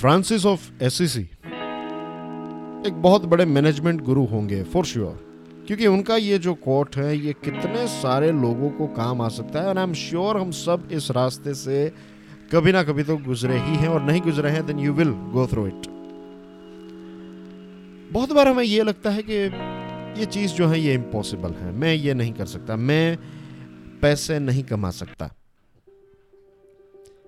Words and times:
Francis 0.00 0.46
of 0.46 0.82
ACC 0.82 1.20
एक 2.86 2.92
बहुत 2.96 3.24
बड़े 3.24 3.44
मैनेजमेंट 3.44 4.00
गुरु 4.00 4.24
होंगे 4.24 4.62
फॉर 4.62 4.84
श्योर 4.84 5.12
sure. 5.12 5.66
क्योंकि 5.66 5.86
उनका 5.86 6.16
ये 6.16 6.38
जो 6.38 6.54
कोट 6.54 6.96
है, 6.96 7.16
ये 7.18 7.32
कितने 7.32 7.86
सारे 7.86 8.32
लोगों 8.32 8.70
को 8.70 8.86
काम 8.86 9.20
आ 9.20 9.28
सकता 9.28 9.60
है 9.60 9.66
और 9.66 9.78
आई 9.78 9.84
एम 9.84 9.92
श्योर 9.92 10.36
हम 10.36 10.50
सब 10.50 10.88
इस 10.92 11.10
रास्ते 11.10 11.54
से 11.54 11.92
कभी 12.52 12.72
ना 12.72 12.82
कभी 12.82 13.02
तो 13.02 13.16
गुजरे 13.16 13.58
ही 13.58 13.76
हैं, 13.76 13.88
और 13.88 14.02
नहीं 14.02 14.20
गुजरे 14.20 14.50
हैं 14.50 14.66
then 14.66 14.78
you 14.78 14.92
will 14.92 15.10
go 15.10 15.46
through 15.46 15.66
it 15.66 15.88
बहुत 18.12 18.32
बार 18.32 18.48
हमें 18.48 18.64
ये 18.64 18.82
लगता 18.82 19.10
है 19.10 19.22
कि 19.22 19.34
ये 20.20 20.26
चीज़ 20.26 20.52
जो 20.52 20.66
है, 20.66 20.80
ये 20.80 20.94
इम्पॉसिबल 20.94 21.50
है। 21.50 21.72
मैं 21.72 21.94
ये 21.94 22.14
नहीं 22.14 22.32
कर 22.32 22.46
सकता। 22.46 22.76
मैं 22.76 23.18
पैसे 24.02 24.38
नहीं 24.38 24.64
कमा 24.64 24.90
सकता। 24.90 25.34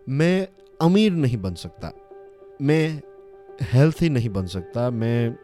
मैं 0.08 0.48
अमीर 0.82 1.12
नहीं 1.12 1.36
बन 1.36 1.54
सकता। 1.54 1.92
मैं 2.62 3.02
हेल्थी 3.62 4.08
नहीं 4.08 4.28
बन 4.28 4.46
सकता, 4.46 4.90
मैं 4.90 5.36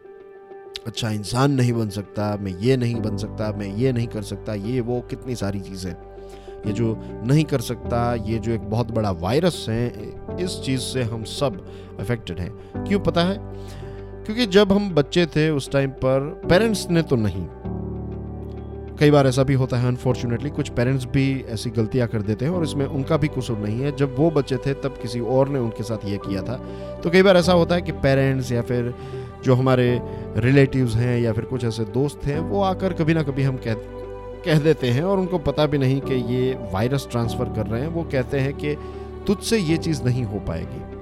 अच्छा 0.87 1.09
इंसान 1.09 1.51
नहीं 1.51 1.73
बन 1.73 1.89
सकता, 1.89 2.37
मैं 2.41 2.51
ये 2.59 2.77
नहीं 2.77 2.95
बन 2.95 3.17
सकता, 3.17 3.51
मैं 3.51 3.75
ये 3.75 3.93
नहीं 3.93 4.07
कर 4.07 4.21
सकता, 4.21 4.53
ये 4.53 4.81
वो 4.81 5.01
कितनी 5.01 5.35
सारी 5.35 5.59
चीज़ें 5.59 5.91
ये 6.67 6.71
जो 6.71 6.99
नहीं 7.25 7.43
कर 7.43 7.61
सकता, 7.61 8.15
ये 8.15 8.39
जो 8.39 8.51
एक 8.51 8.61
बहुत 8.61 8.91
बड़ा 8.91 9.11
वायरस 9.11 9.65
है, 9.69 9.87
इस 10.39 10.61
चीज़ 10.65 10.81
से 10.81 11.03
हम 11.03 11.23
सब 11.23 11.67
अफेक्टेड 11.99 12.39
हैं। 12.39 12.83
क्यों 12.83 12.99
पता 12.99 13.23
है? 13.23 13.37
क्योंकि 14.23 14.45
जब 14.45 14.71
हम 14.71 14.95
बच्चे 14.95 15.25
थे 15.25 15.49
उस 15.49 15.71
टाइम 15.71 15.89
पर 15.89 16.41
पेरेंट्स 16.49 16.89
ने 16.89 17.01
तो 17.01 17.15
नहीं 17.15 17.47
कई 18.99 19.11
बार 19.11 19.27
ऐसा 19.27 19.43
भी 19.43 19.53
होता 19.53 19.77
है 19.77 19.87
अनफॉर्चुनेटली 19.87 20.49
कुछ 20.49 20.69
पेरेंट्स 20.69 21.05
भी 21.05 21.45
ऐसी 21.49 21.69
गलतियाँ 21.69 22.07
कर 22.07 22.21
देते 22.21 22.45
हैं 22.45 22.51
और 22.51 22.63
इसमें 22.63 22.85
उनका 22.85 23.17
भी 23.17 23.27
कसूर 23.27 23.57
नहीं 23.57 23.81
है। 23.81 23.95
जब 23.95 24.15
वो 24.17 24.31
बच्चे 24.31 24.57
थे, 24.57 24.73
तब 24.73 24.89
किसी 25.01 25.19
और 25.19 25.49
ने 25.49 25.59
उनके 25.59 25.83
साथ 25.83 26.05
ये 26.05 26.17
किया 26.17 26.41
था। 26.41 26.55
तो 27.03 27.09
कई 27.09 27.21
बार 27.21 27.37
ऐसा 27.37 27.53
होता 27.53 27.75
है 27.75 27.81
कि 27.81 27.91
पेरेंट्स 27.91 28.51
या 28.51 28.61
फिर 28.61 28.93
जो 29.43 29.55
हमारे 29.55 30.01
रिलेटिव्स 30.37 30.95
हैं 30.95 31.19
या 31.19 31.33
फिर 31.33 31.45
कुछ 31.45 31.65
ऐसे 31.65 31.83
दोस्त 31.83 32.25
हैं, 32.25 32.39
वो 32.39 32.61
आकर 32.61 32.93
कभी 32.93 33.13
ना 33.13 33.23
कभी 33.23 33.43
हम 33.43 33.57
कह 33.57 33.73
कह 34.45 34.59
देते 34.59 34.87
हैं 34.87 35.03
और 35.03 35.19
उनको 35.19 35.37
पता 35.37 35.65
भी 35.65 35.77
नहीं 35.77 36.01
कि 36.01 36.13
ये 36.13 36.59
वायरस 36.73 37.07
ट्रांसफ़र 37.11 37.45
कर 37.45 37.67
रहे 37.67 37.81
हैं। 37.81 37.87
वो 37.87 38.03
कहते 38.03 38.39
हैं 38.39 38.53
कि, 38.53 38.75
तुझसे 39.27 39.57
ये 39.57 39.77
चीज़ 39.77 40.03
नहीं 40.03 40.23
हो 40.23 40.39
पाएगी। 40.39 40.98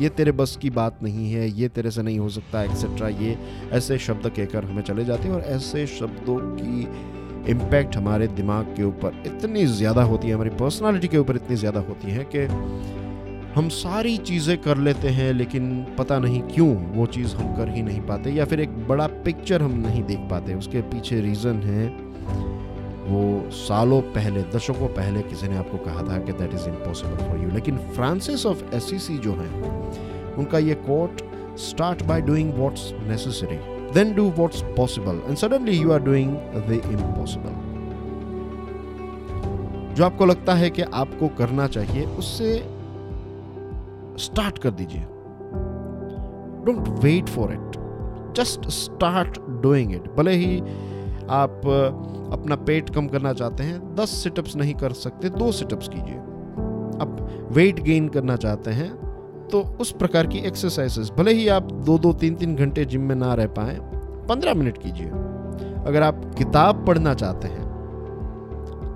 ये 0.00 0.08
तेरे 0.08 0.32
बस 0.32 0.56
की 0.56 0.70
बात 0.70 1.02
नहीं 1.02 1.32
है, 1.32 1.48
ये 1.50 1.68
तेरे 1.68 1.90
से 1.90 2.02
नहीं 2.02 2.18
हो 2.18 2.28
सकता 2.28 2.62
एक्सेट्रा 2.64 3.08
ये 3.08 3.36
ऐसे 3.72 3.98
शब्द 3.98 4.28
कहकर 4.28 4.64
हमें 4.64 4.82
चले 4.82 5.04
जाते 5.04 5.28
हैं 5.28 5.34
और 5.34 5.42
ऐसे 5.48 5.86
शब्दों 5.88 6.38
की 6.56 7.50
इम्पैक्ट 7.50 7.96
हमारे 7.96 8.26
दिमाग 8.28 8.74
के 8.76 8.82
ऊपर 8.82 9.22
इतनी 9.26 9.64
ज़्यादा 9.68 10.02
होती 10.02 10.28
है, 10.28 10.34
हमारी 10.34 10.50
पर्सनालिटी 10.56 11.08
के 11.08 11.18
ऊपर 11.18 11.36
इतनी 11.36 11.56
ज़्यादा 11.56 11.80
होती 11.80 12.10
है 12.10 12.24
कि 12.34 12.46
हम 13.54 13.68
सारी 13.68 14.16
चीज़ें 14.18 14.56
कर 14.58 14.76
लेते 14.78 15.08
हैं, 15.08 15.32
लेकिन 15.32 15.94
पता 15.98 16.18
नहीं 16.18 16.40
क्यों 16.44 16.68
वो 16.94 17.06
चीज़ 17.08 17.34
हम 17.36 17.54
कर 17.56 17.68
ही 17.68 17.82
नहीं 17.82 18.00
पाते 18.02 18.30
या 18.30 18.44
फिर 18.44 18.60
एक 18.60 18.76
बड़ा 18.88 19.06
पिक्चर 19.24 19.62
हम 19.62 19.78
नहीं 19.80 20.02
देख 20.04 20.18
पाते। 20.30 20.54
उसके 20.54 20.80
पीछे 20.90 21.20
रीज़न 21.20 21.62
है 21.62 21.88
सालों 23.60 24.00
पहले, 24.12 24.42
दशकों 24.54 24.88
पहले 24.88 25.22
किसी 25.22 25.48
ने 25.48 25.56
आपको 25.56 25.78
कहा 25.78 26.02
था 26.02 26.18
कि 26.18 26.32
that 26.32 26.54
is 26.54 26.68
impossible 26.68 27.16
for 27.28 27.38
you 27.38 27.50
लेकिन 27.50 27.78
फ्रांसिस 27.94 28.46
ऑफ़ 28.46 28.62
एसिसी 28.74 29.18
जो 29.18 29.32
हैं, 29.32 30.34
उनका 30.34 30.58
ये 30.58 30.74
quote 30.86 31.22
start 31.60 32.02
by 32.02 32.20
doing 32.22 32.52
what's 32.54 32.92
necessary 33.08 33.56
then 33.94 34.14
do 34.14 34.28
what's 34.30 34.62
possible 34.76 35.20
and 35.26 35.36
suddenly 35.36 35.76
you 35.78 35.92
are 35.92 36.02
doing 36.02 36.36
the 36.68 36.80
impossible 36.84 37.58
जो 39.94 40.04
आपको 40.04 40.26
लगता 40.26 40.54
है 40.54 40.70
कि 40.70 40.82
आपको 40.82 41.28
करना 41.28 41.66
चाहिए, 41.68 42.04
उससे 42.18 42.54
स्टार्ट 44.18 44.58
कर 44.58 44.70
दीजिए। 44.70 45.00
Don't 46.64 46.88
wait 47.04 47.28
for 47.28 47.52
it 47.52 47.78
just 48.36 48.68
start 48.70 49.40
doing 49.62 49.94
it 49.94 50.10
भले 50.16 50.32
ही 50.34 50.60
आप 51.32 51.60
अपना 52.32 52.56
पेट 52.58 52.90
कम 52.90 53.06
करना 53.08 53.32
चाहते 53.32 53.64
हैं, 53.64 53.94
दस 53.96 54.10
सिटअप्स 54.22 54.56
नहीं 54.56 54.74
कर 54.76 54.92
सकते, 54.94 55.28
दो 55.30 55.52
सिटअप्स 55.52 55.88
कीजिए। 55.88 56.18
आप 57.00 57.48
वेट 57.52 57.80
गेन 57.82 58.08
करना 58.08 58.36
चाहते 58.38 58.70
हैं 58.72 58.90
तो 59.48 59.60
उस 59.80 59.90
प्रकार 59.92 60.26
की 60.26 60.38
एक्सरसाइजेस 60.40 61.10
भले 61.16 61.32
ही 61.32 61.46
आप 61.48 61.70
दो 61.84 61.98
दो, 61.98 62.12
तीन 62.14 62.34
तीन 62.34 62.54
घंटे 62.56 62.84
जिम 62.84 63.02
में 63.02 63.14
ना 63.16 63.32
रह 63.34 63.46
पाए, 63.48 63.78
पंद्रह 64.28 64.54
मिनट 64.54 64.78
कीजिए। 64.78 65.06
अगर 65.82 66.02
आप 66.02 66.20
किताब 66.38 66.84
पढ़ना 66.86 67.14
चाहते 67.14 67.48
हैं 67.48 67.68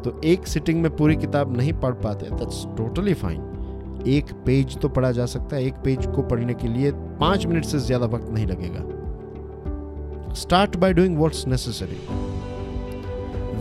तो 0.03 0.21
एक 0.25 0.47
सिटिंग 0.47 0.83
में 0.83 0.97
पूरी 0.97 1.17
किताब 1.17 1.57
नहीं 1.57 1.73
पढ़ 1.75 1.95
पाते 2.01 2.31
दैट्स 2.31 2.65
टोटली 2.79 3.15
फाइन 3.17 4.03
एक 4.09 4.33
पेज 4.47 4.77
तो 4.79 4.89
पढ़ा 4.89 5.11
जा 5.13 5.27
सकता 5.27 5.57
है, 5.57 5.65
एक 5.65 5.75
पेज 5.75 6.07
को 6.07 6.23
पढ़ने 6.25 6.55
के 6.55 6.69
लिए 6.69 6.91
पाँच 7.21 7.47
मिनट 7.47 7.65
से 7.65 7.79
ज़्यादा 7.81 8.07
वक्त 8.09 8.31
नहीं 8.31 8.47
लगेगा। 8.47 8.83
Start 10.35 10.77
by 10.77 10.93
doing 10.93 11.17
what's 11.19 11.47
necessary 11.47 11.97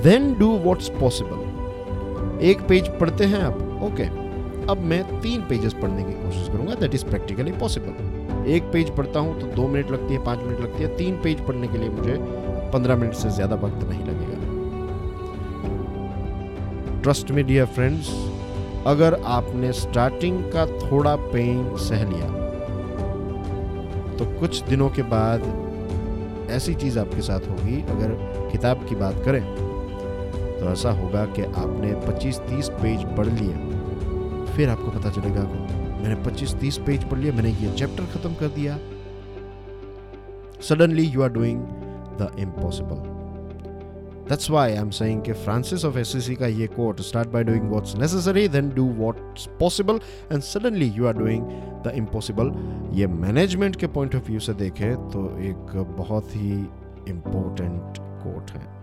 then 0.02 0.34
do 0.40 0.50
what's 0.60 0.90
possible 1.00 2.42
एक 2.46 2.62
पेज 2.70 2.88
पढ़ते 3.00 3.26
हैं 3.26 3.42
आप? 3.44 3.58
Okay 3.84 4.04
okay. 4.04 4.70
अब 4.70 4.78
मैं 4.90 5.04
तीन 5.22 5.42
पेजेस 5.48 5.74
पढ़ने 5.74 6.04
की 6.04 6.12
कोशिश 6.14 6.48
करूँगा. 6.48 6.76
दैट 6.76 6.94
इज़ 6.96 7.06
प्रैक्टिकली 7.06 7.52
पॉसिबल 7.52 8.48
एक 8.52 8.64
पेज 8.74 8.90
पढ़ता 8.98 9.20
हूँ 9.20 9.40
तो 9.40 9.48
दो 9.56 9.68
मिनट 9.68 9.92
लगती 9.92 10.14
है, 10.14 10.24
पाँच 10.24 10.40
मिनट 10.40 10.60
लगती 10.60 10.84
है. 10.84 10.96
तीन 10.98 11.18
पेज 11.24 11.46
पढ़ने 11.48 11.68
के 11.68 11.78
लिए 11.78 11.90
मुझे 11.90 12.18
पंद्रह 12.74 12.96
मिनट 12.96 13.14
से 13.14 13.30
ज़्यादा 13.30 13.56
वक्त 13.56 13.88
नहीं 13.90 14.04
लगेगा. 14.06 14.38
ट्रस्ट 17.02 17.32
मी 17.32 17.44
डियर 17.44 17.66
फ्रेंड्स 17.66 18.10
अगर 18.88 19.20
आपने 19.26 19.72
स्टार्टिंग 19.74 20.44
का 20.54 20.66
थोड़ा 20.80 21.16
पेन 21.16 21.76
सह 21.80 22.10
लिया 22.10 22.28
तो 24.18 24.26
कुछ 24.40 24.62
दिनों 24.64 24.90
के 24.90 25.04
बाद 25.12 26.50
ऐसी 26.52 26.74
चीज़ 26.76 27.00
आपके 27.00 27.22
साथ 27.22 27.50
होगी. 27.50 27.82
अगर 27.92 28.16
किताब 28.52 28.86
की 28.90 28.96
बात 28.96 29.22
करें 29.26 29.42
तो 30.64 30.70
ऐसा 30.72 30.92
होगा 30.92 31.26
कि 31.36 31.42
आपने 31.44 31.94
25-30 32.02 32.68
पेज 32.82 33.04
पढ़ 33.16 33.28
लिए। 33.28 33.54
फिर 34.56 34.70
आपको 34.70 34.92
पता 34.92 35.10
चलेगा 35.12 35.42
कि 35.44 35.58
मैंने 35.94 36.16
25-30 36.24 36.78
पेज 36.86 37.04
पढ़ 37.10 37.18
लिया 37.20 37.34
मैंने 37.34 37.50
ये 37.54 37.72
चैप्टर 37.72 38.06
खत्म 38.14 38.34
कर 38.34 38.48
दिया। 38.56 38.78
Suddenly 40.62 41.04
you 41.06 41.22
are 41.24 41.30
doing 41.30 41.62
the 42.20 42.30
impossible 42.40 43.02
that's 44.30 44.50
why 44.52 44.72
I 44.72 44.78
am 44.78 44.90
saying 44.90 45.22
कि 45.22 45.34
फ्रांसिस 45.40 45.86
ऑफ़ 45.86 45.98
एसएससी 46.00 46.36
का 46.36 46.48
ये 46.48 46.68
quote 46.76 47.02
start 47.02 47.30
by 47.30 47.44
doing 47.44 47.70
what's 47.70 47.96
necessary 47.96 48.48
then 48.50 48.70
do 48.76 48.88
what's 49.00 49.48
possible 49.60 50.00
and 50.32 50.42
suddenly 50.42 50.88
you 50.90 51.08
are 51.08 51.18
doing 51.18 51.46
the 51.88 51.94
impossible 51.96 52.52
ये 53.00 53.08
management 53.18 53.76
के 53.76 53.88
point 53.98 54.16
of 54.16 54.30
view 54.30 54.40
से 54.40 54.54
देखें 54.64 54.96
तो 55.10 55.26
एक 55.50 55.76
बहुत 55.98 56.36
ही 56.36 56.54
इम्पोर्टेंट 57.10 57.98
कोर्ट 58.24 58.52
है। 58.52 58.83